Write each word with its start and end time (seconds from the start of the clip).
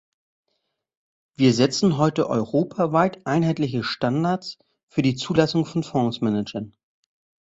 Wir 1.35 1.53
setzen 1.53 1.99
heute 1.99 2.27
europaweit 2.27 3.23
einheitliche 3.27 3.83
Standards 3.83 4.57
für 4.89 5.03
die 5.03 5.13
Zulassung 5.15 5.63
von 5.67 5.83
Fondsmanagern. 5.83 6.75